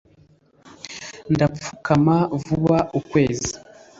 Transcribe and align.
Ndapfukama 1.33 2.17
vuba 2.43 2.77
ukwezi 2.99 3.53